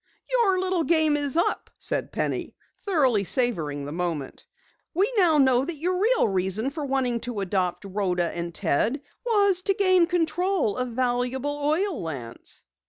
"Your 0.31 0.59
little 0.59 0.83
game 0.83 1.15
is 1.15 1.37
up," 1.37 1.69
said 1.77 2.11
Penny, 2.11 2.55
thoroughly 2.87 3.23
savoring 3.23 3.85
the 3.85 3.91
moment. 3.91 4.47
"We 4.95 5.13
know 5.15 5.37
now 5.37 5.63
that 5.63 5.75
your 5.75 5.99
real 6.01 6.27
reason 6.27 6.71
for 6.71 6.83
wanting 6.83 7.19
to 7.19 7.41
adopt 7.41 7.85
Rhoda 7.85 8.35
and 8.35 8.51
Ted 8.51 9.03
was 9.23 9.61
to 9.61 9.75
gain 9.75 10.07
control 10.07 10.75
of 10.77 10.87
valuable 10.93 11.55
oil 11.55 12.01
lands!" 12.01 12.63